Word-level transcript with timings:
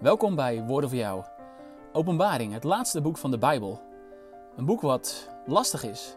Welkom 0.00 0.34
bij 0.34 0.64
Woorden 0.64 0.90
voor 0.90 0.98
jou. 0.98 1.24
Openbaring, 1.92 2.52
het 2.52 2.64
laatste 2.64 3.00
boek 3.00 3.18
van 3.18 3.30
de 3.30 3.38
Bijbel. 3.38 3.82
Een 4.56 4.64
boek 4.64 4.80
wat 4.80 5.30
lastig 5.46 5.82
is, 5.82 6.16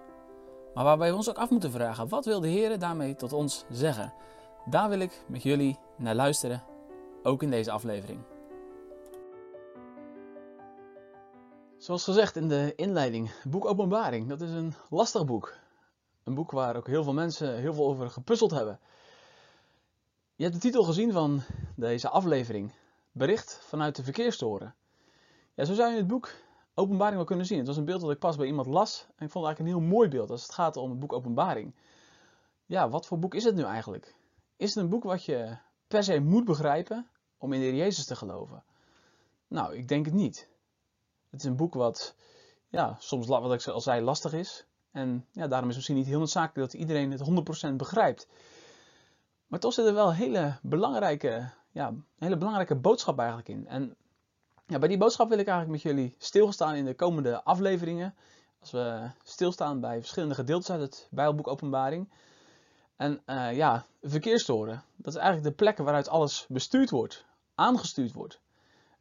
maar 0.73 0.83
waarbij 0.83 1.09
we 1.09 1.15
ons 1.15 1.29
ook 1.29 1.37
af 1.37 1.49
moeten 1.49 1.71
vragen: 1.71 2.07
wat 2.07 2.25
wil 2.25 2.39
de 2.39 2.47
Heer 2.47 2.79
daarmee 2.79 3.15
tot 3.15 3.33
ons 3.33 3.65
zeggen? 3.69 4.13
Daar 4.65 4.89
wil 4.89 4.99
ik 4.99 5.23
met 5.27 5.43
jullie 5.43 5.77
naar 5.97 6.15
luisteren, 6.15 6.63
ook 7.23 7.43
in 7.43 7.49
deze 7.49 7.71
aflevering. 7.71 8.19
Zoals 11.77 12.03
gezegd 12.03 12.35
in 12.35 12.47
de 12.47 12.73
inleiding, 12.75 13.31
boek 13.43 13.65
Openbaring, 13.65 14.27
dat 14.27 14.41
is 14.41 14.51
een 14.51 14.73
lastig 14.89 15.25
boek. 15.25 15.53
Een 16.23 16.33
boek 16.33 16.51
waar 16.51 16.75
ook 16.75 16.87
heel 16.87 17.03
veel 17.03 17.13
mensen 17.13 17.57
heel 17.57 17.73
veel 17.73 17.87
over 17.87 18.09
gepuzzeld 18.09 18.51
hebben. 18.51 18.79
Je 20.35 20.43
hebt 20.43 20.55
de 20.55 20.61
titel 20.61 20.83
gezien 20.83 21.11
van 21.11 21.41
deze 21.75 22.09
aflevering 22.09 22.71
bericht 23.11 23.59
vanuit 23.63 23.95
de 23.95 24.03
verkeerstoren. 24.03 24.75
Ja, 25.53 25.65
zo 25.65 25.73
zou 25.73 25.91
je 25.91 25.97
het 25.97 26.07
boek 26.07 26.31
Openbaring 26.73 27.15
wel 27.15 27.25
kunnen 27.25 27.45
zien. 27.45 27.57
Het 27.57 27.67
was 27.67 27.77
een 27.77 27.85
beeld 27.85 28.01
dat 28.01 28.11
ik 28.11 28.19
pas 28.19 28.35
bij 28.35 28.47
iemand 28.47 28.67
las 28.67 29.05
en 29.15 29.25
ik 29.25 29.31
vond 29.31 29.45
het 29.45 29.45
eigenlijk 29.45 29.59
een 29.59 29.81
heel 29.81 29.95
mooi 29.95 30.09
beeld 30.09 30.29
als 30.29 30.41
het 30.41 30.53
gaat 30.53 30.77
om 30.77 30.89
het 30.89 30.99
boek 30.99 31.13
Openbaring. 31.13 31.75
Ja, 32.65 32.89
wat 32.89 33.07
voor 33.07 33.19
boek 33.19 33.33
is 33.35 33.43
het 33.43 33.55
nu 33.55 33.63
eigenlijk? 33.63 34.15
Is 34.55 34.73
het 34.73 34.83
een 34.83 34.89
boek 34.89 35.03
wat 35.03 35.25
je 35.25 35.57
per 35.87 36.03
se 36.03 36.19
moet 36.19 36.45
begrijpen 36.45 37.09
om 37.37 37.53
in 37.53 37.59
de 37.59 37.65
Heer 37.65 37.75
Jezus 37.75 38.05
te 38.05 38.15
geloven? 38.15 38.63
Nou, 39.47 39.75
ik 39.75 39.87
denk 39.87 40.05
het 40.05 40.13
niet. 40.13 40.49
Het 41.29 41.39
is 41.39 41.45
een 41.45 41.55
boek 41.55 41.73
wat 41.73 42.15
ja, 42.69 42.95
soms, 42.99 43.27
wat 43.27 43.53
ik 43.53 43.67
al 43.67 43.81
zei, 43.81 44.01
lastig 44.01 44.33
is. 44.33 44.65
En 44.91 45.25
ja, 45.31 45.47
daarom 45.47 45.69
is 45.69 45.75
het 45.75 45.75
misschien 45.75 45.95
niet 45.95 46.05
heel 46.05 46.19
noodzakelijk 46.19 46.71
dat 46.71 46.81
iedereen 46.81 47.11
het 47.11 47.69
100% 47.71 47.75
begrijpt. 47.75 48.27
Maar 49.47 49.59
toch 49.59 49.73
zit 49.73 49.85
er 49.85 49.93
wel 49.93 50.13
hele 50.13 50.59
belangrijke 50.61 51.49
ja, 51.79 51.87
een 51.87 52.05
hele 52.17 52.37
belangrijke 52.37 52.75
boodschap 52.75 53.17
eigenlijk 53.17 53.49
in. 53.49 53.67
En 53.67 53.95
ja, 54.67 54.79
bij 54.79 54.87
die 54.87 54.97
boodschap 54.97 55.29
wil 55.29 55.39
ik 55.39 55.47
eigenlijk 55.47 55.83
met 55.83 55.93
jullie 55.93 56.15
stilstaan 56.17 56.75
in 56.75 56.85
de 56.85 56.93
komende 56.93 57.43
afleveringen. 57.43 58.15
Als 58.59 58.71
we 58.71 59.09
stilstaan 59.23 59.79
bij 59.79 59.99
verschillende 59.99 60.35
gedeeltes 60.35 60.71
uit 60.71 60.81
het 60.81 61.07
Bijbelboek 61.11 61.47
Openbaring. 61.47 62.09
En 62.95 63.21
uh, 63.25 63.55
ja, 63.55 63.85
verkeerstoren. 64.01 64.83
Dat 64.95 65.13
is 65.13 65.19
eigenlijk 65.19 65.49
de 65.49 65.63
plek 65.63 65.77
waaruit 65.77 66.09
alles 66.09 66.45
bestuurd 66.49 66.89
wordt, 66.89 67.25
aangestuurd 67.55 68.13
wordt. 68.13 68.39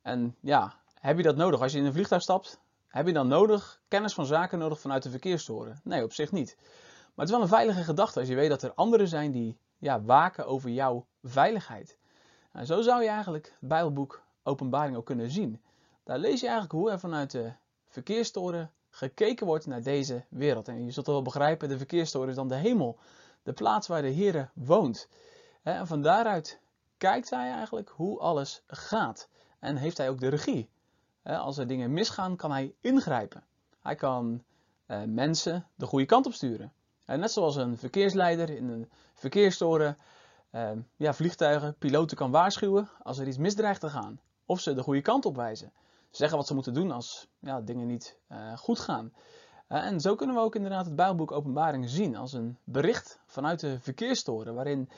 En 0.03 0.37
ja, 0.41 0.75
heb 0.95 1.17
je 1.17 1.23
dat 1.23 1.37
nodig? 1.37 1.61
Als 1.61 1.73
je 1.73 1.79
in 1.79 1.85
een 1.85 1.93
vliegtuig 1.93 2.23
stapt, 2.23 2.61
heb 2.87 3.07
je 3.07 3.13
dan 3.13 3.29
nodig 3.29 3.81
kennis 3.89 4.15
van 4.15 4.27
zaken 4.27 4.59
nodig 4.59 4.81
vanuit 4.81 5.03
de 5.03 5.11
verkeerstoren? 5.11 5.81
Nee, 5.85 6.05
op 6.05 6.13
zich 6.13 6.33
niet. 6.33 6.57
Maar 6.57 7.27
het 7.27 7.29
is 7.29 7.31
wel 7.31 7.43
een 7.43 7.49
veilige 7.49 7.83
gedachte 7.83 8.19
als 8.19 8.29
je 8.29 8.35
weet 8.35 8.49
dat 8.49 8.63
er 8.63 8.75
anderen 8.75 9.09
zijn 9.09 9.31
die 9.31 9.59
ja, 9.79 10.03
waken 10.03 10.47
over 10.47 10.71
jouw 10.71 11.07
veiligheid. 11.23 11.99
En 12.59 12.67
zo 12.67 12.83
zou 12.83 13.03
je 13.03 13.09
eigenlijk 13.09 13.47
het 13.61 13.69
Bijbelboek 13.69 14.23
Openbaring 14.43 14.97
ook 14.97 15.07
kunnen 15.07 15.31
zien. 15.31 15.63
Daar 16.05 16.19
lees 16.19 16.41
je 16.41 16.47
eigenlijk 16.47 16.73
hoe 16.75 16.91
er 16.91 16.99
vanuit 16.99 17.31
de 17.31 17.53
verkeerstoren 17.89 18.71
gekeken 18.91 19.47
wordt 19.47 19.67
naar 19.67 19.83
deze 19.83 20.25
wereld. 20.29 20.69
En 20.69 20.85
je 20.85 20.91
zult 20.91 21.07
wel 21.07 21.23
begrijpen, 21.23 21.69
de 21.69 21.77
verkeerstoren 21.77 22.29
is 22.29 22.35
dan 22.35 22.49
de 22.49 22.55
hemel, 22.55 22.99
de 23.43 23.53
plaats 23.53 23.87
waar 23.87 24.03
de 24.03 24.09
Heer 24.09 24.51
woont. 24.55 25.09
En 25.63 25.87
van 25.87 26.03
daaruit 26.03 26.61
kijkt 26.97 27.31
hij 27.31 27.51
eigenlijk 27.51 27.89
hoe 27.89 28.19
alles 28.19 28.63
gaat. 28.67 29.29
En 29.59 29.77
heeft 29.77 29.99
hij 29.99 30.09
ook 30.09 30.21
de 30.21 30.29
regie. 30.29 30.69
Als 31.23 31.59
er 31.59 31.67
dingen 31.67 31.93
misgaan, 31.93 32.37
kan 32.37 32.51
hij 32.51 32.75
ingrijpen. 32.81 33.45
Hij 33.81 33.95
kan 33.95 34.43
eh, 34.87 35.03
mensen 35.07 35.67
de 35.75 35.87
goede 35.87 36.07
kant 36.07 36.27
op 36.27 36.33
sturen. 36.33 36.73
net 37.05 37.33
zoals 37.33 37.57
een 37.57 37.77
verkeersleider 37.77 38.51
in 38.51 38.69
een 38.69 38.91
verkeerstoren 39.15 39.97
Ehm, 40.59 40.79
ja, 40.97 41.15
vliegtuigen, 41.15 41.75
piloten 41.79 42.17
kan 42.17 42.31
waarschuwen 42.31 42.89
als 43.03 43.19
er 43.19 43.27
iets 43.27 43.37
misdreigt 43.37 43.81
te 43.81 43.89
gaan. 43.89 44.21
Of 44.47 44.61
ze 44.61 44.75
de 44.75 44.83
goede 44.83 45.01
kant 45.01 45.25
op 45.25 45.37
wijzen. 45.37 45.73
Zeggen 46.11 46.37
wat 46.37 46.47
ze 46.47 46.55
moeten 46.55 46.75
doen 46.75 46.91
als 46.91 47.29
ja, 47.39 47.61
dingen 47.61 47.87
niet 47.87 48.19
uh, 48.33 48.57
goed 48.57 48.79
gaan. 48.79 49.13
Uh, 49.69 49.85
en 49.85 50.01
zo 50.01 50.15
kunnen 50.15 50.37
we 50.37 50.43
ook 50.43 50.55
inderdaad 50.55 50.87
het 50.87 50.97
Bijbelboek 50.97 51.33
Openbaring 51.33 51.89
zien 51.89 52.17
als 52.17 52.33
een 52.33 52.59
bericht 52.65 53.21
vanuit 53.27 53.61
de 53.61 53.81
verkeerstoren. 53.81 54.55
Waarin 54.55 54.89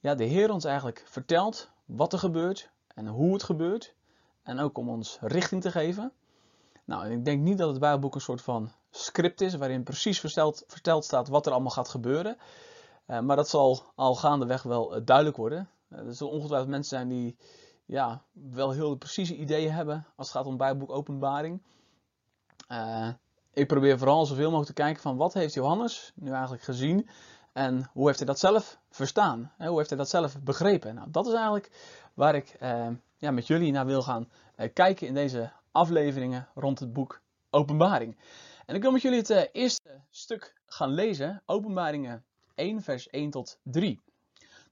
ja, 0.00 0.14
de 0.14 0.24
Heer 0.24 0.50
ons 0.50 0.64
eigenlijk 0.64 1.04
vertelt 1.06 1.70
wat 1.84 2.12
er 2.12 2.18
gebeurt 2.18 2.70
en 2.94 3.06
hoe 3.06 3.32
het 3.32 3.42
gebeurt. 3.42 3.94
En 4.42 4.58
ook 4.58 4.78
om 4.78 4.88
ons 4.88 5.18
richting 5.20 5.62
te 5.62 5.70
geven. 5.70 6.12
Nou, 6.84 7.04
en 7.04 7.10
ik 7.10 7.24
denk 7.24 7.42
niet 7.42 7.58
dat 7.58 7.70
het 7.70 7.78
Bijbelboek 7.78 8.14
een 8.14 8.20
soort 8.20 8.42
van 8.42 8.72
script 8.90 9.40
is 9.40 9.54
waarin 9.54 9.82
precies 9.82 10.20
verteld 10.66 11.04
staat 11.04 11.28
wat 11.28 11.46
er 11.46 11.52
allemaal 11.52 11.70
gaat 11.70 11.88
gebeuren. 11.88 12.36
Eh, 13.06 13.20
maar 13.20 13.36
dat 13.36 13.48
zal 13.48 13.82
al 13.94 14.14
gaandeweg 14.14 14.62
wel 14.62 14.94
eh, 14.94 15.00
duidelijk 15.04 15.36
worden. 15.36 15.68
Uh, 15.88 15.98
er 15.98 16.14
zullen 16.14 16.32
ongetwijfeld 16.32 16.70
mensen 16.70 16.96
zijn 16.96 17.08
die 17.08 17.36
ja, 17.84 18.22
wel 18.32 18.70
heel 18.70 18.94
precieze 18.94 19.36
ideeën 19.36 19.72
hebben 19.72 20.06
als 20.16 20.26
het 20.26 20.36
gaat 20.36 20.46
om 20.46 20.56
Bijbelboek 20.56 20.90
Openbaring. 20.90 21.62
ik 23.52 23.66
probeer 23.66 23.98
vooral 23.98 24.26
zoveel 24.26 24.50
mogelijk 24.50 24.76
te 24.76 24.82
kijken 24.82 25.02
van 25.02 25.16
wat 25.16 25.32
heeft 25.34 25.54
Johannes 25.54 26.12
nu 26.14 26.30
eigenlijk 26.30 26.62
gezien 26.62 27.08
en 27.52 27.90
hoe 27.92 28.06
heeft 28.06 28.18
hij 28.18 28.26
dat 28.26 28.38
zelf 28.38 28.78
verstaan? 28.90 29.52
Hè? 29.56 29.68
Hoe 29.68 29.76
heeft 29.76 29.88
hij 29.88 29.98
dat 29.98 30.08
zelf 30.08 30.40
begrepen? 30.42 30.94
Nou, 30.94 31.10
dat 31.10 31.26
is 31.26 31.32
eigenlijk 31.32 31.70
waar 32.14 32.34
ik 32.34 32.56
ja, 33.16 33.30
met 33.30 33.46
jullie 33.46 33.72
naar 33.72 33.86
wil 33.86 34.02
gaan 34.02 34.28
kijken 34.72 35.06
in 35.06 35.14
deze 35.14 35.52
afleveringen 35.72 36.48
rond 36.54 36.78
het 36.78 36.92
boek 36.92 37.20
Openbaring. 37.50 38.18
En 38.66 38.74
ik 38.74 38.82
wil 38.82 38.92
met 38.92 39.02
jullie 39.02 39.18
het 39.18 39.48
eerste 39.52 40.00
stuk 40.10 40.54
gaan 40.66 40.90
lezen, 40.90 41.42
Openbaringen 41.46 42.24
1, 42.54 42.82
vers 42.82 43.08
1 43.08 43.30
tot 43.30 43.58
3. 43.62 44.00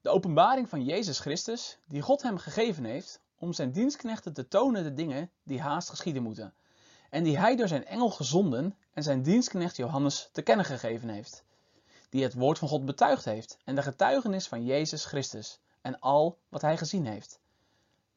De 0.01 0.09
openbaring 0.09 0.69
van 0.69 0.83
Jezus 0.83 1.19
Christus, 1.19 1.77
die 1.87 2.01
God 2.01 2.21
hem 2.21 2.37
gegeven 2.37 2.83
heeft, 2.83 3.21
om 3.37 3.53
zijn 3.53 3.71
dienstknechten 3.71 4.33
te 4.33 4.47
tonen 4.47 4.83
de 4.83 4.93
dingen 4.93 5.31
die 5.43 5.61
haast 5.61 5.89
geschieden 5.89 6.23
moeten. 6.23 6.53
En 7.09 7.23
die 7.23 7.37
hij 7.37 7.55
door 7.55 7.67
zijn 7.67 7.85
engel 7.85 8.09
gezonden 8.09 8.77
en 8.93 9.03
zijn 9.03 9.21
dienstknecht 9.21 9.75
Johannes 9.75 10.29
te 10.31 10.41
kennen 10.41 10.65
gegeven 10.65 11.09
heeft. 11.09 11.43
Die 12.09 12.23
het 12.23 12.33
woord 12.33 12.59
van 12.59 12.67
God 12.67 12.85
betuigd 12.85 13.25
heeft 13.25 13.57
en 13.63 13.75
de 13.75 13.81
getuigenis 13.81 14.47
van 14.47 14.65
Jezus 14.65 15.05
Christus 15.05 15.59
en 15.81 15.99
al 15.99 16.37
wat 16.49 16.61
hij 16.61 16.77
gezien 16.77 17.05
heeft. 17.05 17.39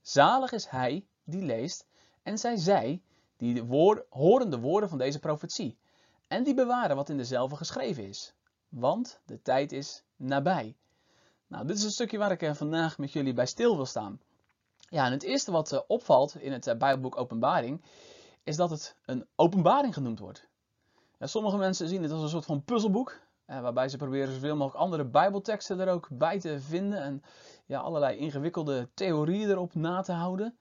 Zalig 0.00 0.52
is 0.52 0.66
hij 0.66 1.06
die 1.24 1.42
leest 1.42 1.86
en 2.22 2.38
zij 2.38 2.56
zij 2.56 3.02
die 3.36 3.54
de 3.54 3.64
woord, 3.64 4.06
horen 4.10 4.50
de 4.50 4.58
woorden 4.58 4.88
van 4.88 4.98
deze 4.98 5.18
profetie 5.18 5.78
en 6.28 6.42
die 6.42 6.54
bewaren 6.54 6.96
wat 6.96 7.08
in 7.08 7.16
dezelfde 7.16 7.56
geschreven 7.56 8.08
is 8.08 8.35
want 8.68 9.20
de 9.24 9.42
tijd 9.42 9.72
is 9.72 10.04
nabij. 10.16 10.76
Nou, 11.46 11.66
dit 11.66 11.76
is 11.76 11.84
een 11.84 11.90
stukje 11.90 12.18
waar 12.18 12.30
ik 12.30 12.42
eh, 12.42 12.54
vandaag 12.54 12.98
met 12.98 13.12
jullie 13.12 13.32
bij 13.32 13.46
stil 13.46 13.76
wil 13.76 13.86
staan. 13.86 14.20
Ja, 14.76 15.04
en 15.04 15.12
het 15.12 15.22
eerste 15.22 15.52
wat 15.52 15.72
eh, 15.72 15.80
opvalt 15.86 16.36
in 16.36 16.52
het 16.52 16.66
eh, 16.66 16.76
Bijbelboek 16.76 17.18
Openbaring, 17.18 17.84
is 18.42 18.56
dat 18.56 18.70
het 18.70 18.96
een 19.04 19.26
openbaring 19.36 19.94
genoemd 19.94 20.18
wordt. 20.18 20.48
Ja, 21.18 21.26
sommige 21.26 21.56
mensen 21.56 21.88
zien 21.88 22.02
het 22.02 22.10
als 22.10 22.22
een 22.22 22.28
soort 22.28 22.44
van 22.44 22.64
puzzelboek, 22.64 23.20
waarbij 23.46 23.88
ze 23.88 23.96
proberen 23.96 24.32
zoveel 24.32 24.56
mogelijk 24.56 24.82
andere 24.82 25.04
Bijbelteksten 25.04 25.80
er 25.80 25.88
ook 25.88 26.08
bij 26.10 26.40
te 26.40 26.60
vinden 26.60 27.02
en 27.02 27.22
ja, 27.66 27.80
allerlei 27.80 28.16
ingewikkelde 28.16 28.88
theorieën 28.94 29.50
erop 29.50 29.74
na 29.74 30.00
te 30.00 30.12
houden. 30.12 30.58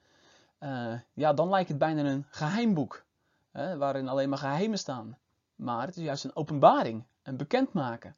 ja, 1.14 1.34
dan 1.34 1.50
lijkt 1.50 1.70
het 1.70 1.78
bijna 1.78 2.04
een 2.04 2.26
geheimboek, 2.30 3.06
waarin 3.52 4.08
alleen 4.08 4.30
maar 4.30 4.38
geheimen 4.38 4.78
staan. 4.78 5.18
Maar 5.56 5.86
het 5.86 5.98
is 5.98 6.04
juist 6.04 6.24
een 6.24 6.36
openbaring, 6.36 7.06
een 7.26 7.38
bekendmaken. 7.38 8.16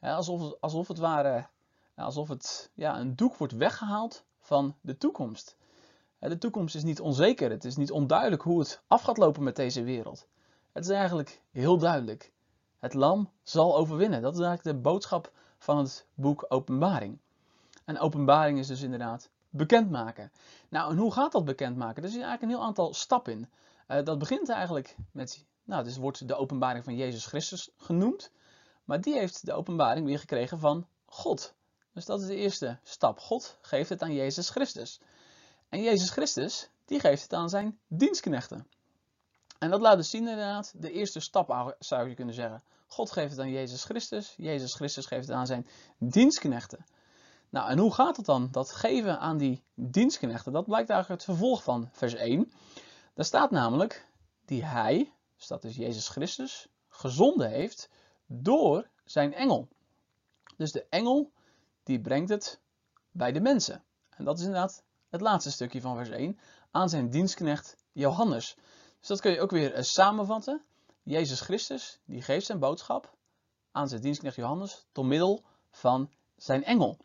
alsof, 0.00 0.54
alsof 0.60 0.88
het 0.88 0.98
ware, 0.98 1.46
alsof 1.94 2.28
het 2.28 2.70
ja, 2.74 2.98
een 2.98 3.16
doek 3.16 3.36
wordt 3.36 3.52
weggehaald 3.52 4.24
van 4.40 4.76
de 4.80 4.98
toekomst. 4.98 5.56
De 6.18 6.38
toekomst 6.38 6.74
is 6.74 6.82
niet 6.82 7.00
onzeker, 7.00 7.50
het 7.50 7.64
is 7.64 7.76
niet 7.76 7.90
onduidelijk 7.90 8.42
hoe 8.42 8.58
het 8.58 8.82
af 8.86 9.02
gaat 9.02 9.16
lopen 9.16 9.42
met 9.42 9.56
deze 9.56 9.82
wereld. 9.82 10.26
Het 10.72 10.84
is 10.84 10.90
eigenlijk 10.90 11.40
heel 11.50 11.78
duidelijk. 11.78 12.32
Het 12.78 12.94
lam 12.94 13.30
zal 13.42 13.76
overwinnen. 13.76 14.22
Dat 14.22 14.34
is 14.34 14.40
eigenlijk 14.40 14.76
de 14.76 14.82
boodschap 14.82 15.32
van 15.58 15.78
het 15.78 16.06
boek 16.14 16.44
Openbaring. 16.48 17.18
En 17.84 17.98
openbaring 17.98 18.58
is 18.58 18.66
dus 18.66 18.82
inderdaad 18.82 19.30
bekendmaken. 19.50 20.32
Nou, 20.68 20.90
en 20.90 20.96
hoe 20.96 21.12
gaat 21.12 21.32
dat 21.32 21.44
bekendmaken? 21.44 22.02
Er 22.02 22.08
zit 22.08 22.22
eigenlijk 22.22 22.42
een 22.42 22.58
heel 22.58 22.66
aantal 22.66 22.94
stappen 22.94 23.32
in. 23.32 23.48
Uh, 23.88 24.04
dat 24.04 24.18
begint 24.18 24.48
eigenlijk 24.48 24.96
met, 25.12 25.44
nou, 25.64 25.84
dus 25.84 25.96
wordt 25.96 26.28
de 26.28 26.34
openbaring 26.34 26.84
van 26.84 26.96
Jezus 26.96 27.26
Christus 27.26 27.70
genoemd. 27.76 28.30
Maar 28.84 29.00
die 29.00 29.14
heeft 29.14 29.46
de 29.46 29.52
openbaring 29.52 30.06
weer 30.06 30.18
gekregen 30.18 30.58
van 30.58 30.86
God. 31.06 31.54
Dus 31.92 32.04
dat 32.04 32.20
is 32.20 32.26
de 32.26 32.36
eerste 32.36 32.78
stap. 32.82 33.18
God 33.18 33.58
geeft 33.60 33.88
het 33.88 34.02
aan 34.02 34.14
Jezus 34.14 34.50
Christus. 34.50 35.00
En 35.68 35.82
Jezus 35.82 36.10
Christus, 36.10 36.68
die 36.84 37.00
geeft 37.00 37.22
het 37.22 37.32
aan 37.32 37.48
zijn 37.48 37.78
dienstknechten. 37.88 38.66
En 39.58 39.70
dat 39.70 39.80
laat 39.80 39.96
dus 39.96 40.10
zien 40.10 40.28
inderdaad 40.28 40.72
de 40.76 40.92
eerste 40.92 41.20
stap 41.20 41.76
zou 41.78 42.08
je 42.08 42.14
kunnen 42.14 42.34
zeggen. 42.34 42.62
God 42.86 43.12
geeft 43.12 43.30
het 43.30 43.40
aan 43.40 43.50
Jezus 43.50 43.84
Christus. 43.84 44.34
Jezus 44.36 44.74
Christus 44.74 45.06
geeft 45.06 45.26
het 45.26 45.36
aan 45.36 45.46
zijn 45.46 45.66
dienstknechten. 45.98 46.84
Nou, 47.50 47.70
en 47.70 47.78
hoe 47.78 47.94
gaat 47.94 48.16
het 48.16 48.26
dan? 48.26 48.48
Dat 48.50 48.72
geven 48.72 49.18
aan 49.18 49.38
die 49.38 49.62
dienstknechten, 49.74 50.52
dat 50.52 50.64
blijkt 50.64 50.90
eigenlijk 50.90 51.20
het 51.20 51.30
vervolg 51.30 51.62
van 51.62 51.88
vers 51.92 52.14
1. 52.14 52.52
Daar 53.14 53.24
staat 53.24 53.50
namelijk 53.50 54.06
die 54.44 54.64
hij, 54.64 55.12
dus 55.36 55.46
dat 55.46 55.64
is 55.64 55.76
Jezus 55.76 56.08
Christus, 56.08 56.68
gezonden 56.88 57.50
heeft 57.50 57.88
door 58.26 58.88
zijn 59.04 59.34
engel. 59.34 59.68
Dus 60.56 60.72
de 60.72 60.86
engel 60.88 61.32
die 61.82 62.00
brengt 62.00 62.28
het 62.28 62.60
bij 63.10 63.32
de 63.32 63.40
mensen. 63.40 63.84
En 64.10 64.24
dat 64.24 64.38
is 64.38 64.44
inderdaad 64.44 64.82
het 65.08 65.20
laatste 65.20 65.50
stukje 65.50 65.80
van 65.80 65.96
vers 65.96 66.08
1. 66.08 66.38
aan 66.70 66.88
zijn 66.88 67.10
dienstknecht 67.10 67.76
Johannes. 67.92 68.56
Dus 68.98 69.08
dat 69.08 69.20
kun 69.20 69.32
je 69.32 69.40
ook 69.40 69.50
weer 69.50 69.76
uh, 69.76 69.82
samenvatten. 69.82 70.62
Jezus 71.02 71.40
Christus, 71.40 72.00
die 72.04 72.22
geeft 72.22 72.46
zijn 72.46 72.58
boodschap 72.58 73.14
aan 73.72 73.88
zijn 73.88 74.00
dienstknecht 74.00 74.36
Johannes 74.36 74.86
door 74.92 75.06
middel 75.06 75.42
van 75.70 76.10
zijn 76.36 76.64
engel. 76.64 76.98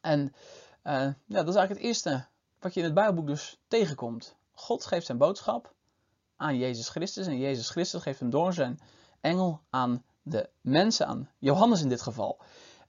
En 0.00 0.20
uh, 0.84 0.92
ja, 1.02 1.14
dat 1.26 1.48
is 1.48 1.54
eigenlijk 1.54 1.70
het 1.70 1.82
eerste 1.82 2.26
wat 2.58 2.74
je 2.74 2.80
in 2.80 2.86
het 2.86 2.94
Bijbelboek 2.94 3.26
dus 3.26 3.58
tegenkomt. 3.68 4.36
God 4.52 4.84
geeft 4.84 5.06
zijn 5.06 5.18
boodschap 5.18 5.74
aan 6.36 6.56
Jezus 6.56 6.88
Christus 6.88 7.26
en 7.26 7.38
Jezus 7.38 7.70
Christus 7.70 8.02
geeft 8.02 8.20
hem 8.20 8.30
door 8.30 8.52
zijn 8.52 8.80
engel 9.20 9.60
aan 9.70 10.04
de 10.30 10.48
mensen, 10.60 11.06
aan 11.06 11.28
Johannes 11.38 11.82
in 11.82 11.88
dit 11.88 12.02
geval. 12.02 12.38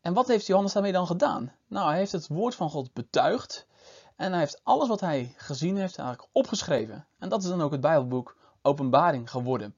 En 0.01 0.13
wat 0.13 0.27
heeft 0.27 0.45
Johannes 0.45 0.73
daarmee 0.73 0.91
dan 0.91 1.07
gedaan? 1.07 1.53
Nou, 1.67 1.89
hij 1.89 1.97
heeft 1.97 2.11
het 2.11 2.27
woord 2.27 2.55
van 2.55 2.69
God 2.69 2.93
betuigd 2.93 3.67
en 4.15 4.31
hij 4.31 4.39
heeft 4.39 4.61
alles 4.63 4.87
wat 4.87 4.99
hij 4.99 5.33
gezien 5.37 5.77
heeft 5.77 5.97
eigenlijk 5.97 6.29
opgeschreven. 6.31 7.05
En 7.19 7.29
dat 7.29 7.43
is 7.43 7.49
dan 7.49 7.61
ook 7.61 7.71
het 7.71 7.81
Bijbelboek 7.81 8.37
Openbaring 8.61 9.29
geworden. 9.29 9.75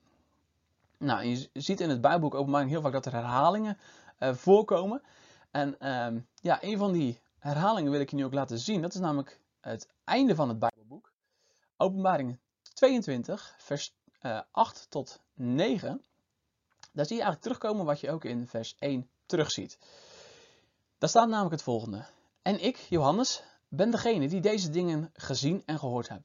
Nou, 0.97 1.25
je 1.25 1.49
ziet 1.53 1.81
in 1.81 1.89
het 1.89 2.01
Bijbelboek 2.01 2.35
Openbaring 2.35 2.69
heel 2.69 2.81
vaak 2.81 2.91
dat 2.91 3.05
er 3.05 3.11
herhalingen 3.11 3.77
uh, 4.19 4.33
voorkomen. 4.33 5.01
En 5.51 5.75
uh, 5.79 6.21
ja, 6.41 6.63
een 6.63 6.77
van 6.77 6.91
die 6.91 7.21
herhalingen 7.39 7.91
wil 7.91 7.99
ik 7.99 8.09
je 8.09 8.15
nu 8.15 8.25
ook 8.25 8.33
laten 8.33 8.59
zien. 8.59 8.81
Dat 8.81 8.93
is 8.93 8.99
namelijk 8.99 9.39
het 9.61 9.87
einde 10.03 10.35
van 10.35 10.49
het 10.49 10.59
Bijbelboek. 10.59 11.11
Openbaring 11.77 12.39
22, 12.73 13.55
vers 13.57 13.95
uh, 14.21 14.37
eh, 14.37 14.41
8 14.51 14.85
tot 14.89 15.19
9. 15.33 16.01
Daar 16.93 17.05
zie 17.05 17.15
je 17.15 17.21
eigenlijk 17.23 17.41
terugkomen 17.41 17.85
wat 17.85 17.99
je 17.99 18.11
ook 18.11 18.25
in 18.25 18.47
vers 18.47 18.75
1 18.79 19.09
terugziet. 19.25 19.77
Daar 20.97 21.09
staat 21.09 21.27
namelijk 21.27 21.53
het 21.53 21.63
volgende. 21.63 22.05
En 22.41 22.63
ik, 22.63 22.77
Johannes, 22.77 23.43
ben 23.67 23.91
degene 23.91 24.27
die 24.27 24.41
deze 24.41 24.69
dingen 24.69 25.09
gezien 25.13 25.63
en 25.65 25.79
gehoord 25.79 26.09
heb. 26.09 26.21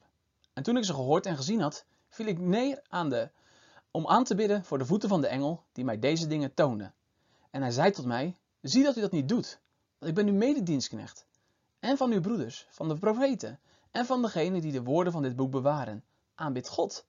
En 0.53 0.63
toen 0.63 0.77
ik 0.77 0.85
ze 0.85 0.93
gehoord 0.93 1.25
en 1.25 1.35
gezien 1.37 1.61
had, 1.61 1.85
viel 2.09 2.25
ik 2.25 2.39
neer 2.39 2.81
aan 2.87 3.09
de, 3.09 3.29
om 3.91 4.07
aan 4.07 4.23
te 4.23 4.35
bidden 4.35 4.63
voor 4.63 4.77
de 4.77 4.85
voeten 4.85 5.09
van 5.09 5.21
de 5.21 5.27
engel 5.27 5.63
die 5.71 5.85
mij 5.85 5.99
deze 5.99 6.27
dingen 6.27 6.53
toonde. 6.53 6.91
En 7.49 7.61
hij 7.61 7.71
zei 7.71 7.91
tot 7.91 8.05
mij, 8.05 8.35
zie 8.61 8.83
dat 8.83 8.97
u 8.97 9.01
dat 9.01 9.11
niet 9.11 9.29
doet, 9.29 9.59
want 9.97 10.11
ik 10.11 10.17
ben 10.17 10.27
uw 10.27 10.37
mededienstknecht. 10.37 11.25
En 11.79 11.97
van 11.97 12.11
uw 12.11 12.21
broeders, 12.21 12.67
van 12.69 12.87
de 12.87 12.97
profeten, 12.97 13.59
en 13.91 14.05
van 14.05 14.21
degenen 14.21 14.61
die 14.61 14.71
de 14.71 14.83
woorden 14.83 15.13
van 15.13 15.21
dit 15.21 15.35
boek 15.35 15.51
bewaren. 15.51 16.03
Aanbid 16.35 16.67
God. 16.67 17.05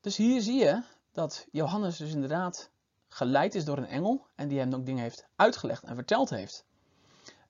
Dus 0.00 0.16
hier 0.16 0.40
zie 0.42 0.58
je 0.58 0.82
dat 1.18 1.46
Johannes 1.50 1.96
dus 1.96 2.12
inderdaad 2.12 2.70
geleid 3.08 3.54
is 3.54 3.64
door 3.64 3.76
een 3.76 3.86
engel 3.86 4.26
en 4.34 4.48
die 4.48 4.58
hem 4.58 4.74
ook 4.74 4.86
dingen 4.86 5.02
heeft 5.02 5.26
uitgelegd 5.36 5.82
en 5.84 5.94
verteld 5.94 6.30
heeft. 6.30 6.64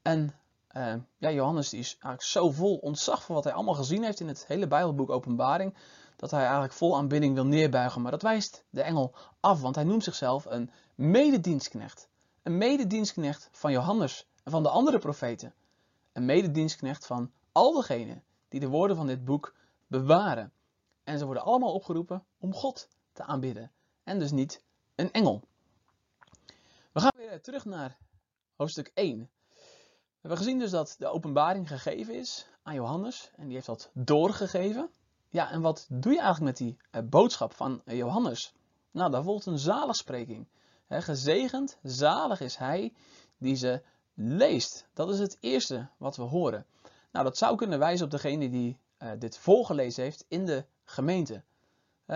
En 0.03 0.35
uh, 0.77 0.95
ja, 1.19 1.31
Johannes 1.31 1.69
die 1.69 1.81
is 1.81 1.93
eigenlijk 1.93 2.23
zo 2.23 2.51
vol 2.51 2.77
ontzag 2.77 3.23
voor 3.23 3.35
wat 3.35 3.45
hij 3.45 3.53
allemaal 3.53 3.75
gezien 3.75 4.03
heeft 4.03 4.21
in 4.21 4.29
het 4.29 4.47
hele 4.47 4.67
Bijbelboek 4.67 5.11
Openbaring, 5.11 5.75
dat 6.17 6.31
hij 6.31 6.43
eigenlijk 6.43 6.73
vol 6.73 6.97
aanbidding 6.97 7.35
wil 7.35 7.47
neerbuigen. 7.47 8.03
Maar 8.03 8.11
dat 8.11 8.23
wijst 8.23 8.65
de 8.71 8.83
engel 8.83 9.15
af, 9.41 9.61
want 9.61 9.75
hij 9.75 9.85
noemt 9.85 10.05
zichzelf 10.05 10.45
een 10.45 10.71
mededienstknecht. 10.95 12.09
Een 12.43 12.59
mededienstknecht 12.59 13.49
van 13.53 13.73
Johannes 13.73 14.29
en 14.45 14.51
van 14.51 14.63
de 14.63 14.69
andere 14.69 14.99
profeten. 14.99 15.55
Een 16.13 16.25
mededienstknecht 16.25 17.07
van 17.07 17.31
al 17.53 17.73
degenen 17.73 18.23
die 18.49 18.61
de 18.61 18.69
woorden 18.69 18.97
van 18.97 19.07
dit 19.07 19.25
boek 19.25 19.55
bewaren. 19.87 20.53
En 21.05 21.19
ze 21.19 21.25
worden 21.25 21.45
allemaal 21.45 21.75
opgeroepen 21.75 22.25
om 22.39 22.55
God 22.55 22.89
te 23.19 23.25
aanbidden. 23.25 23.71
En 24.05 24.19
dus 24.19 24.31
niet 24.31 24.63
een 24.95 25.13
engel. 25.13 25.43
We 26.93 27.01
gaan 27.01 27.13
weer 27.17 27.41
terug 27.41 27.65
naar 27.65 27.99
hoofdstuk 28.57 28.91
1. 28.95 29.19
We 29.19 29.27
hebben 30.21 30.39
gezien 30.39 30.59
dus 30.59 30.71
dat 30.71 30.95
de 30.99 31.07
openbaring 31.07 31.69
gegeven 31.69 32.15
is 32.15 32.47
aan 32.63 32.75
Johannes. 32.75 33.31
En 33.37 33.45
die 33.45 33.55
heeft 33.55 33.67
dat 33.67 33.91
doorgegeven. 33.93 34.91
Ja, 35.29 35.51
en 35.51 35.61
wat 35.61 35.87
doe 35.91 36.13
je 36.13 36.21
eigenlijk 36.21 36.59
met 36.59 36.69
die 36.69 36.77
eh, 36.91 37.03
boodschap 37.09 37.55
van 37.55 37.83
Johannes? 37.85 38.55
Nou, 38.91 39.11
daar 39.11 39.23
volgt 39.23 39.47
een 39.47 39.59
zaligspreking. 39.59 40.49
He, 40.87 41.03
gezegend, 41.03 41.79
zalig 41.83 42.41
is 42.41 42.57
hij 42.57 42.93
die 43.39 43.57
ze 43.57 43.83
leest. 44.15 44.87
Dat 44.93 45.11
is 45.11 45.19
het 45.19 45.37
eerste 45.41 45.89
wat 45.97 46.17
we 46.17 46.23
horen. 46.23 46.67
Nou, 47.13 47.25
dat 47.25 47.39
zou 47.39 47.57
kunnen 47.57 47.79
wijzen 47.79 48.05
op 48.05 48.11
degene 48.11 48.51
die 48.51 48.79
uh, 48.99 49.11
dit 49.19 49.39
voorgelezen 49.39 50.03
heeft 50.03 50.25
in 50.29 50.47
de 50.47 50.65
gemeente. 50.85 51.43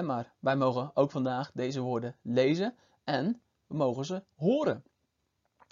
Maar 0.00 0.32
wij 0.38 0.56
mogen 0.56 0.90
ook 0.94 1.10
vandaag 1.10 1.50
deze 1.54 1.80
woorden 1.80 2.16
lezen 2.22 2.74
en 3.04 3.40
we 3.66 3.76
mogen 3.76 4.04
ze 4.04 4.22
horen. 4.34 4.84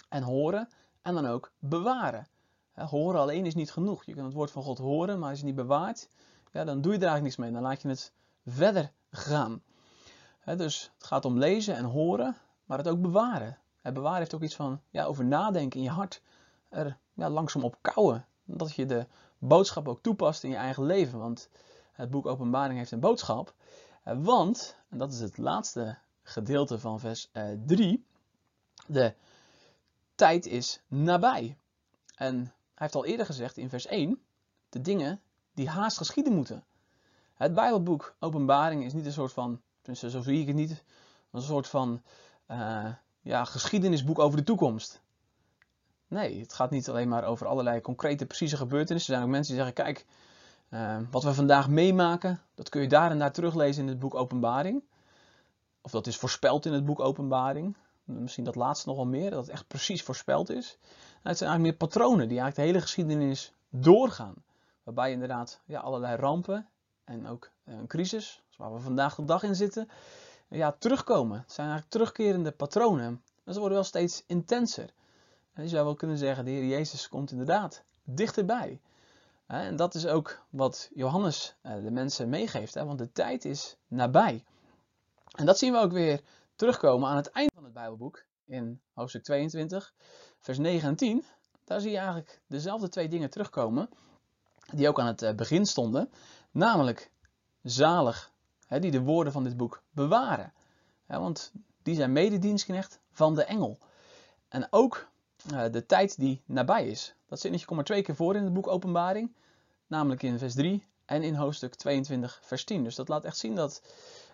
En 0.09 0.23
horen 0.23 0.69
en 1.01 1.13
dan 1.13 1.25
ook 1.25 1.51
bewaren. 1.59 2.27
horen 2.73 3.19
alleen 3.19 3.45
is 3.45 3.55
niet 3.55 3.71
genoeg. 3.71 4.03
Je 4.03 4.13
kan 4.13 4.25
het 4.25 4.33
woord 4.33 4.51
van 4.51 4.63
God 4.63 4.77
horen, 4.77 5.19
maar 5.19 5.29
als 5.29 5.39
je 5.39 5.45
het 5.45 5.55
niet 5.55 5.65
bewaart, 5.67 6.09
ja, 6.51 6.63
dan 6.63 6.81
doe 6.81 6.91
je 6.91 6.97
er 6.97 7.07
eigenlijk 7.07 7.23
niks 7.23 7.35
mee. 7.35 7.51
Dan 7.51 7.69
laat 7.69 7.81
je 7.81 7.87
het 7.87 8.13
verder 8.45 8.91
gaan. 9.11 9.63
dus 10.45 10.91
het 10.97 11.07
gaat 11.07 11.25
om 11.25 11.37
lezen 11.37 11.75
en 11.75 11.85
horen, 11.85 12.37
maar 12.65 12.77
het 12.77 12.87
ook 12.87 13.01
bewaren. 13.01 13.57
Bewaren 13.81 14.17
heeft 14.17 14.35
ook 14.35 14.41
iets 14.41 14.55
van 14.55 14.81
ja, 14.89 15.05
over 15.05 15.25
nadenken 15.25 15.79
in 15.79 15.85
je 15.85 15.91
hart. 15.91 16.21
Er 16.69 16.97
ja, 17.13 17.29
langzaam 17.29 17.63
op 17.63 17.77
kouwen. 17.81 18.25
Dat 18.43 18.75
je 18.75 18.85
de 18.85 19.05
boodschap 19.37 19.87
ook 19.87 20.01
toepast 20.01 20.43
in 20.43 20.49
je 20.49 20.55
eigen 20.55 20.83
leven. 20.83 21.19
Want 21.19 21.49
het 21.91 22.09
boek 22.09 22.25
Openbaring 22.25 22.77
heeft 22.77 22.91
een 22.91 22.99
boodschap. 22.99 23.53
Eh, 24.03 24.17
want, 24.23 24.75
en 24.89 24.97
dat 24.97 25.13
is 25.13 25.19
het 25.19 25.37
laatste 25.37 25.97
gedeelte 26.23 26.79
van 26.79 26.99
vers 26.99 27.29
3, 27.65 27.93
eh, 27.93 28.93
de 28.95 29.13
tijd 30.15 30.45
is 30.45 30.81
nabij. 30.87 31.57
En 32.15 32.35
hij 32.37 32.53
heeft 32.73 32.95
al 32.95 33.05
eerder 33.05 33.25
gezegd 33.25 33.57
in 33.57 33.69
vers 33.69 33.87
1, 33.87 34.21
de 34.69 34.81
dingen 34.81 35.21
die 35.53 35.69
haast 35.69 35.97
geschieden 35.97 36.33
moeten. 36.33 36.63
Het 37.33 37.53
Bijbelboek 37.53 38.15
Openbaring 38.19 38.85
is 38.85 38.93
niet 38.93 39.05
een 39.05 39.11
soort 39.11 39.33
van, 39.33 39.61
tenminste 39.81 40.09
zo 40.09 40.21
zie 40.21 40.41
ik 40.41 40.47
het 40.47 40.55
niet, 40.55 40.83
een 41.31 41.41
soort 41.41 41.67
van 41.67 42.01
uh, 42.47 42.93
ja, 43.21 43.45
geschiedenisboek 43.45 44.19
over 44.19 44.37
de 44.37 44.43
toekomst. 44.43 45.01
Nee, 46.07 46.39
het 46.39 46.53
gaat 46.53 46.69
niet 46.69 46.89
alleen 46.89 47.07
maar 47.07 47.23
over 47.23 47.47
allerlei 47.47 47.81
concrete, 47.81 48.25
precieze 48.25 48.57
gebeurtenissen. 48.57 49.13
Er 49.13 49.19
zijn 49.19 49.29
ook 49.29 49.35
mensen 49.35 49.55
die 49.55 49.63
zeggen: 49.63 49.83
kijk, 49.83 50.05
uh, 50.73 50.97
wat 51.11 51.23
we 51.23 51.33
vandaag 51.33 51.69
meemaken, 51.69 52.41
dat 52.55 52.69
kun 52.69 52.81
je 52.81 52.87
daar 52.87 53.11
en 53.11 53.19
daar 53.19 53.31
teruglezen 53.31 53.83
in 53.83 53.89
het 53.89 53.99
boek 53.99 54.15
Openbaring. 54.15 54.83
Of 55.81 55.91
dat 55.91 56.07
is 56.07 56.17
voorspeld 56.17 56.65
in 56.65 56.73
het 56.73 56.85
boek 56.85 56.99
Openbaring. 56.99 57.75
Misschien 58.03 58.43
dat 58.43 58.55
laatste 58.55 58.87
nog 58.87 58.97
wel 58.97 59.05
meer, 59.05 59.29
dat 59.29 59.39
het 59.39 59.49
echt 59.49 59.67
precies 59.67 60.03
voorspeld 60.03 60.49
is. 60.49 60.77
Nou, 60.81 60.89
het 61.21 61.37
zijn 61.37 61.49
eigenlijk 61.49 61.61
meer 61.61 61.89
patronen 61.89 62.27
die 62.27 62.39
eigenlijk 62.39 62.55
de 62.55 62.61
hele 62.61 62.81
geschiedenis 62.81 63.53
doorgaan. 63.69 64.33
Waarbij 64.83 65.11
inderdaad 65.11 65.61
ja, 65.65 65.79
allerlei 65.79 66.15
rampen 66.15 66.67
en 67.03 67.27
ook 67.27 67.49
eh, 67.63 67.75
een 67.75 67.87
crisis, 67.87 68.43
waar 68.57 68.73
we 68.73 68.79
vandaag 68.79 69.15
de 69.15 69.25
dag 69.25 69.43
in 69.43 69.55
zitten, 69.55 69.89
ja, 70.47 70.71
terugkomen. 70.71 71.39
Het 71.39 71.51
zijn 71.51 71.67
eigenlijk 71.67 71.95
terugkerende 71.95 72.51
patronen. 72.51 73.23
En 73.43 73.53
ze 73.53 73.59
worden 73.59 73.77
wel 73.77 73.87
steeds 73.87 74.23
intenser. 74.27 74.93
En 75.53 75.63
je 75.63 75.69
zou 75.69 75.85
wel 75.85 75.95
kunnen 75.95 76.17
zeggen, 76.17 76.45
de 76.45 76.51
Heer 76.51 76.65
Jezus 76.65 77.09
komt 77.09 77.31
inderdaad 77.31 77.83
dichterbij. 78.03 78.79
En 79.51 79.75
dat 79.75 79.95
is 79.95 80.07
ook 80.07 80.41
wat 80.49 80.89
Johannes 80.93 81.55
eh, 81.61 81.73
de 81.83 81.91
mensen 81.91 82.29
meegeeft, 82.29 82.73
want 82.73 82.97
de 82.97 83.11
tijd 83.11 83.45
is 83.45 83.77
nabij. 83.87 84.43
En 85.31 85.45
dat 85.45 85.57
zien 85.57 85.71
we 85.71 85.79
ook 85.79 85.91
weer 85.91 86.21
terugkomen 86.55 87.09
aan 87.09 87.15
het 87.15 87.29
eind 87.31 87.51
van 87.53 87.63
het 87.63 87.73
Bijbelboek, 87.73 88.23
in 88.45 88.81
hoofdstuk 88.93 89.23
22, 89.23 89.93
vers 90.39 90.57
9 90.57 90.89
en 90.89 90.95
10. 90.95 91.23
Daar 91.63 91.81
zie 91.81 91.91
je 91.91 91.97
eigenlijk 91.97 92.41
dezelfde 92.47 92.89
twee 92.89 93.07
dingen 93.07 93.29
terugkomen, 93.29 93.89
die 94.73 94.87
ook 94.87 94.99
aan 94.99 95.07
het 95.07 95.21
eh, 95.21 95.33
begin 95.33 95.65
stonden. 95.65 96.11
Namelijk 96.51 97.11
zalig, 97.61 98.31
die 98.67 98.91
de 98.91 99.01
woorden 99.01 99.33
van 99.33 99.43
dit 99.43 99.57
boek 99.57 99.83
bewaren. 99.89 100.53
Want 101.07 101.51
die 101.83 101.95
zijn 101.95 102.11
mededienstknecht 102.11 102.99
van 103.11 103.35
de 103.35 103.43
engel. 103.43 103.77
En 104.47 104.67
ook 104.69 105.10
de 105.71 105.85
tijd 105.85 106.19
die 106.19 106.41
nabij 106.45 106.87
is. 106.87 107.15
Dat 107.27 107.39
zinnetje 107.39 107.65
komt 107.65 107.79
er 107.79 107.85
twee 107.85 108.01
keer 108.01 108.15
voor 108.15 108.35
in 108.35 108.43
het 108.43 108.53
boek 108.53 108.67
Openbaring, 108.67 109.31
namelijk 109.87 110.23
in 110.23 110.37
vers 110.39 110.53
3 110.53 110.83
en 111.05 111.23
in 111.23 111.35
hoofdstuk 111.35 111.75
22, 111.75 112.39
vers 112.43 112.63
10. 112.63 112.83
Dus 112.83 112.95
dat 112.95 113.07
laat 113.07 113.25
echt 113.25 113.37
zien 113.37 113.55
dat 113.55 113.81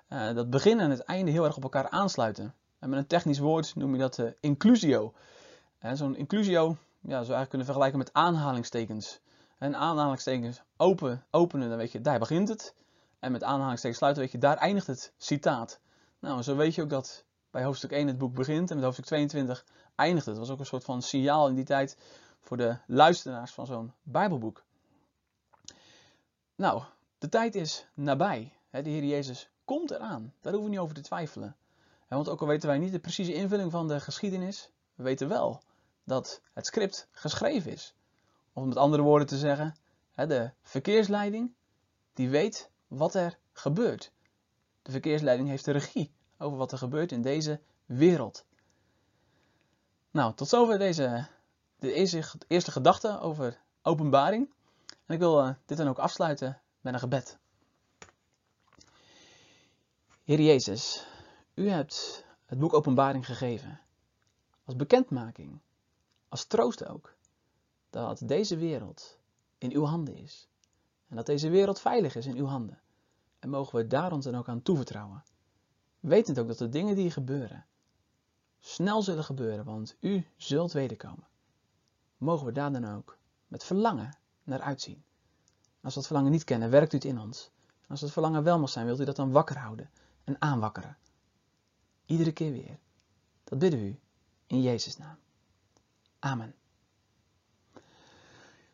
uh, 0.09 0.33
dat 0.33 0.49
begin 0.49 0.79
en 0.79 0.89
het 0.89 0.99
einde 0.99 1.31
heel 1.31 1.45
erg 1.45 1.57
op 1.57 1.63
elkaar 1.63 1.89
aansluiten. 1.89 2.53
En 2.79 2.89
met 2.89 2.99
een 2.99 3.07
technisch 3.07 3.39
woord 3.39 3.75
noem 3.75 3.93
je 3.93 3.99
dat 3.99 4.17
uh, 4.17 4.29
inclusio. 4.39 5.13
Zo'n 5.93 6.15
inclusio 6.15 6.67
ja, 6.67 7.09
zou 7.09 7.17
eigenlijk 7.17 7.49
kunnen 7.49 7.67
vergelijken 7.67 7.97
met 7.97 8.13
aanhalingstekens. 8.13 9.19
En 9.57 9.75
aanhalingstekens 9.75 10.61
open, 10.77 11.25
openen, 11.31 11.69
dan 11.69 11.77
weet 11.77 11.91
je, 11.91 12.01
daar 12.01 12.19
begint 12.19 12.49
het. 12.49 12.73
En 13.19 13.31
met 13.31 13.43
aanhalingstekens 13.43 13.97
sluiten, 13.97 14.23
weet 14.23 14.31
je, 14.31 14.37
daar 14.37 14.57
eindigt 14.57 14.87
het 14.87 15.13
citaat. 15.17 15.79
Nou, 16.19 16.41
zo 16.41 16.55
weet 16.55 16.75
je 16.75 16.81
ook 16.81 16.89
dat 16.89 17.23
bij 17.57 17.65
hoofdstuk 17.65 17.91
1 17.91 18.07
het 18.07 18.17
boek 18.17 18.33
begint 18.33 18.69
en 18.69 18.75
met 18.75 18.85
hoofdstuk 18.85 19.05
22 19.05 19.65
eindigt 19.95 20.25
het. 20.25 20.35
Dat 20.35 20.43
was 20.45 20.53
ook 20.53 20.59
een 20.59 20.65
soort 20.65 20.83
van 20.83 21.01
signaal 21.01 21.47
in 21.47 21.55
die 21.55 21.65
tijd 21.65 21.97
voor 22.41 22.57
de 22.57 22.77
luisteraars 22.87 23.51
van 23.51 23.65
zo'n 23.65 23.93
Bijbelboek. 24.03 24.63
Nou, 26.55 26.83
de 27.17 27.29
tijd 27.29 27.55
is 27.55 27.87
nabij. 27.93 28.53
De 28.69 28.89
Heer 28.89 29.03
Jezus 29.03 29.49
komt 29.65 29.91
eraan. 29.91 30.33
Daar 30.41 30.53
hoeven 30.53 30.69
we 30.69 30.75
niet 30.75 30.79
over 30.79 30.95
te 30.95 31.01
twijfelen. 31.01 31.55
Want 32.07 32.29
ook 32.29 32.41
al 32.41 32.47
weten 32.47 32.69
wij 32.69 32.77
niet 32.77 32.91
de 32.91 32.99
precieze 32.99 33.33
invulling 33.33 33.71
van 33.71 33.87
de 33.87 33.99
geschiedenis, 33.99 34.69
we 34.95 35.03
weten 35.03 35.27
wel 35.27 35.61
dat 36.03 36.41
het 36.53 36.65
script 36.65 37.07
geschreven 37.11 37.71
is. 37.71 37.95
Om 38.53 38.67
met 38.67 38.77
andere 38.77 39.03
woorden 39.03 39.27
te 39.27 39.37
zeggen, 39.37 39.75
de 40.15 40.51
verkeersleiding 40.61 41.53
die 42.13 42.29
weet 42.29 42.69
wat 42.87 43.13
er 43.13 43.37
gebeurt. 43.53 44.11
De 44.81 44.91
verkeersleiding 44.91 45.49
heeft 45.49 45.65
de 45.65 45.71
regie 45.71 46.15
over 46.37 46.57
wat 46.57 46.71
er 46.71 46.77
gebeurt 46.77 47.11
in 47.11 47.21
deze 47.21 47.59
wereld. 47.85 48.45
Nou, 50.11 50.33
tot 50.33 50.47
zover 50.47 50.77
deze, 50.77 51.27
de 51.79 51.93
eerste, 51.93 52.23
eerste 52.47 52.71
gedachte 52.71 53.19
over 53.19 53.59
openbaring. 53.81 54.49
En 55.05 55.13
ik 55.13 55.19
wil 55.19 55.43
uh, 55.43 55.53
dit 55.65 55.77
dan 55.77 55.87
ook 55.87 55.99
afsluiten 55.99 56.61
met 56.81 56.93
een 56.93 56.99
gebed. 56.99 57.37
Heer 60.23 60.41
Jezus, 60.41 61.05
u 61.53 61.69
hebt 61.69 62.25
het 62.45 62.59
boek 62.59 62.73
Openbaring 62.73 63.25
gegeven. 63.25 63.79
Als 64.65 64.75
bekendmaking, 64.75 65.59
als 66.29 66.45
troost 66.45 66.85
ook, 66.85 67.15
dat 67.89 68.21
deze 68.23 68.57
wereld 68.57 69.17
in 69.57 69.71
uw 69.71 69.83
handen 69.83 70.15
is. 70.17 70.47
En 71.07 71.15
dat 71.15 71.25
deze 71.25 71.49
wereld 71.49 71.79
veilig 71.79 72.15
is 72.15 72.25
in 72.25 72.37
uw 72.37 72.45
handen. 72.45 72.81
En 73.39 73.49
mogen 73.49 73.75
we 73.75 73.87
daar 73.87 74.11
ons 74.11 74.25
dan 74.25 74.35
ook 74.35 74.47
aan 74.47 74.61
toevertrouwen. 74.61 75.23
Wetend 76.07 76.39
ook 76.39 76.47
dat 76.47 76.57
de 76.57 76.69
dingen 76.69 76.95
die 76.95 77.11
gebeuren, 77.11 77.65
snel 78.59 79.01
zullen 79.01 79.23
gebeuren, 79.23 79.65
want 79.65 79.95
u 79.99 80.25
zult 80.37 80.71
wederkomen. 80.71 81.27
Mogen 82.17 82.45
we 82.45 82.51
daar 82.51 82.71
dan 82.71 82.85
ook 82.95 83.17
met 83.47 83.63
verlangen 83.63 84.17
naar 84.43 84.61
uitzien. 84.61 85.03
Als 85.81 85.93
we 85.93 85.99
dat 85.99 86.05
verlangen 86.05 86.31
niet 86.31 86.43
kennen, 86.43 86.69
werkt 86.69 86.93
u 86.93 86.95
het 86.95 87.05
in 87.05 87.19
ons. 87.19 87.51
Als 87.87 88.01
het 88.01 88.11
verlangen 88.11 88.43
wel 88.43 88.59
mag 88.59 88.69
zijn, 88.69 88.85
wilt 88.85 88.99
u 88.99 89.05
dat 89.05 89.15
dan 89.15 89.31
wakker 89.31 89.57
houden 89.57 89.89
en 90.23 90.41
aanwakkeren. 90.41 90.97
Iedere 92.05 92.31
keer 92.31 92.51
weer. 92.51 92.79
Dat 93.43 93.59
bidden 93.59 93.79
we 93.79 93.85
u 93.85 93.99
in 94.47 94.61
Jezus' 94.61 94.97
naam. 94.97 95.17
Amen. 96.19 96.55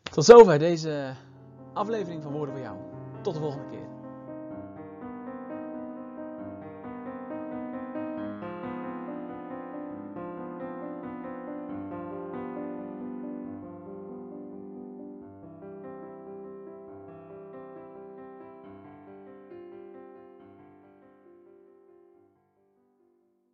Tot 0.02 0.24
zover 0.24 0.58
deze 0.58 1.14
aflevering 1.72 2.22
van 2.22 2.32
Woorden 2.32 2.54
voor 2.54 2.64
jou. 2.64 2.78
Tot 3.22 3.34
de 3.34 3.40
volgende 3.40 3.70
keer. 3.70 3.83